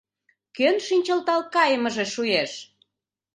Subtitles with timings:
[0.55, 2.51] Кӧн шинчылдал кайымыже шуэш?